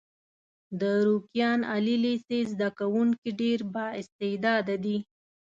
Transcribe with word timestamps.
د 0.79 0.81
روکيان 1.07 1.59
عالي 1.71 1.95
لیسې 2.05 2.39
زده 2.51 2.69
کوونکي 2.79 3.29
ډېر 3.41 3.59
با 3.73 3.85
استعداده 4.01 4.75
دي. 4.83 4.97